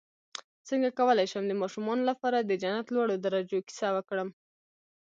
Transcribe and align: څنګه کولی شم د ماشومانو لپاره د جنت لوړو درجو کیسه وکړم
څنګه 0.67 0.89
کولی 0.99 1.25
شم 1.31 1.43
د 1.47 1.53
ماشومانو 1.61 2.03
لپاره 2.11 2.37
د 2.39 2.51
جنت 2.61 2.87
لوړو 2.95 3.15
درجو 3.25 3.59
کیسه 3.67 3.87
وکړم 3.95 4.29